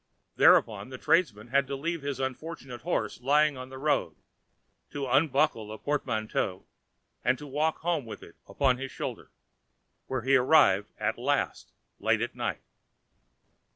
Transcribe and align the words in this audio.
Thereupon 0.35 0.89
the 0.89 0.97
tradesman 0.97 1.49
had 1.49 1.67
to 1.67 1.75
leave 1.75 2.01
his 2.01 2.19
unfortunate 2.19 2.81
horse 2.81 3.21
lying 3.21 3.55
on 3.55 3.69
the 3.69 3.77
road, 3.77 4.15
to 4.89 5.05
unbuckle 5.05 5.67
the 5.67 5.77
portmanteau, 5.77 6.65
and 7.23 7.37
to 7.37 7.45
walk 7.45 7.77
home 7.81 8.07
with 8.07 8.23
it 8.23 8.35
upon 8.47 8.77
his 8.79 8.91
shoulder, 8.91 9.29
where 10.07 10.23
he 10.23 10.35
arrived 10.35 10.91
at 10.97 11.19
last 11.19 11.71
late 11.99 12.21
at 12.21 12.33
night. 12.33 12.63